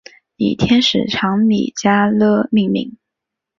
[0.37, 2.97] 以天使长米迦勒命名。